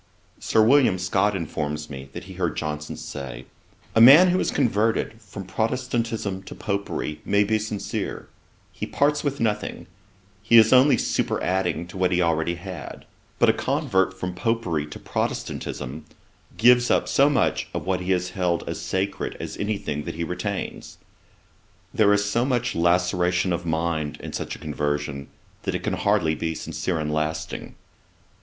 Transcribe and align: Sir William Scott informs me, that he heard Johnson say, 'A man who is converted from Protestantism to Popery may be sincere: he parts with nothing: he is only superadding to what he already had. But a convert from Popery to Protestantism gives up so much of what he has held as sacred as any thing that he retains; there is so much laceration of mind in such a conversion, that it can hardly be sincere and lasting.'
Sir 0.39 0.63
William 0.63 0.97
Scott 0.97 1.35
informs 1.35 1.87
me, 1.87 2.09
that 2.13 2.23
he 2.23 2.33
heard 2.33 2.57
Johnson 2.57 2.97
say, 2.97 3.45
'A 3.93 4.01
man 4.01 4.29
who 4.29 4.39
is 4.39 4.49
converted 4.49 5.21
from 5.21 5.43
Protestantism 5.45 6.41
to 6.41 6.55
Popery 6.55 7.21
may 7.23 7.43
be 7.43 7.59
sincere: 7.59 8.27
he 8.71 8.87
parts 8.87 9.23
with 9.23 9.39
nothing: 9.39 9.85
he 10.41 10.57
is 10.57 10.73
only 10.73 10.97
superadding 10.97 11.85
to 11.85 11.97
what 11.97 12.11
he 12.11 12.19
already 12.19 12.55
had. 12.55 13.05
But 13.37 13.49
a 13.49 13.53
convert 13.53 14.19
from 14.19 14.33
Popery 14.33 14.87
to 14.87 14.97
Protestantism 14.97 16.05
gives 16.57 16.89
up 16.89 17.07
so 17.07 17.29
much 17.29 17.67
of 17.71 17.85
what 17.85 17.99
he 17.99 18.09
has 18.11 18.31
held 18.31 18.67
as 18.67 18.81
sacred 18.81 19.37
as 19.39 19.55
any 19.57 19.77
thing 19.77 20.05
that 20.05 20.15
he 20.15 20.23
retains; 20.23 20.97
there 21.93 22.11
is 22.11 22.25
so 22.25 22.43
much 22.43 22.73
laceration 22.73 23.53
of 23.53 23.67
mind 23.67 24.17
in 24.19 24.33
such 24.33 24.55
a 24.55 24.57
conversion, 24.57 25.27
that 25.61 25.75
it 25.75 25.83
can 25.83 25.93
hardly 25.93 26.33
be 26.33 26.55
sincere 26.55 26.97
and 26.97 27.13
lasting.' 27.13 27.75